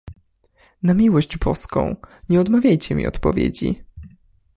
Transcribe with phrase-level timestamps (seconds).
[0.83, 1.95] "Na miłość Boską,
[2.29, 3.83] nie odmawiajcie mi odpowiedzi!"